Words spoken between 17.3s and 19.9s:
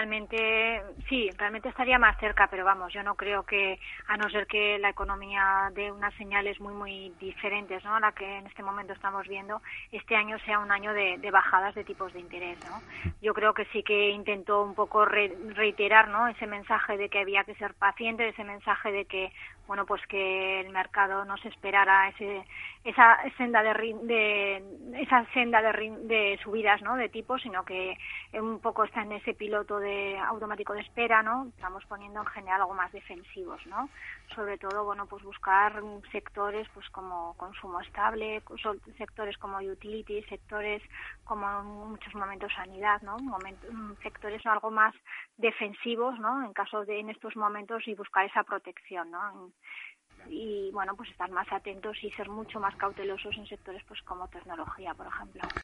que ser paciente, ese mensaje de que, bueno,